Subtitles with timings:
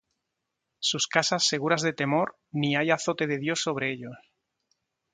[0.79, 4.15] Sus casas seguras de temor, Ni hay azote de Dios sobre ellos.